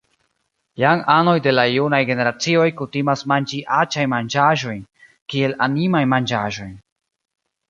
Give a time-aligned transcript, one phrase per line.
[0.83, 4.83] Jam anoj de la junaj generacioj kutimas manĝi aĉajn manĝaĵojn
[5.35, 6.75] kiel “animajn manĝaĵojn.